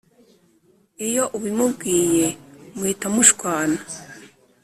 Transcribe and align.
Iyo 1.07 1.23
ubimubwiye 1.37 2.25
muhita 2.75 3.07
mushwana 3.13 3.79